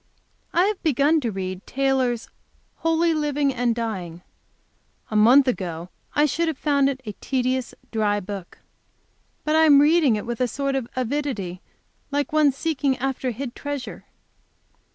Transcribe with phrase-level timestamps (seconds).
[0.51, 2.27] I have begun to read Taylor's
[2.77, 4.23] "Holy Living and Dying."
[5.11, 8.57] A month ago I should have found it a tedious, dry book.
[9.43, 11.61] But I am reading it with a sort of avidity,
[12.09, 14.05] like one seeking after hid treasure.